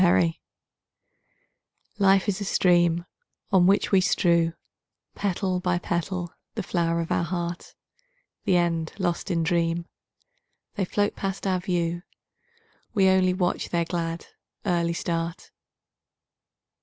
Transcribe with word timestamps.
Petals 0.03 0.33
Life 1.99 2.27
is 2.27 2.41
a 2.41 2.43
stream 2.43 3.05
On 3.51 3.67
which 3.67 3.91
we 3.91 4.01
strew 4.01 4.53
Petal 5.13 5.59
by 5.59 5.77
petal 5.77 6.33
the 6.55 6.63
flower 6.63 7.01
of 7.01 7.11
our 7.11 7.21
heart; 7.21 7.75
The 8.45 8.57
end 8.57 8.93
lost 8.97 9.29
in 9.29 9.43
dream, 9.43 9.85
They 10.73 10.85
float 10.85 11.15
past 11.15 11.45
our 11.45 11.59
view, 11.59 12.01
We 12.95 13.09
only 13.09 13.35
watch 13.35 13.69
their 13.69 13.85
glad, 13.85 14.25
early 14.65 14.93
start. 14.93 15.51